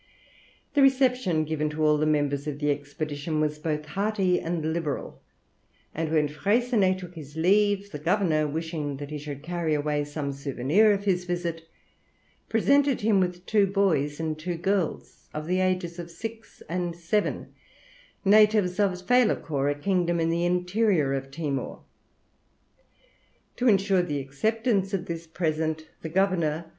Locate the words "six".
16.09-16.63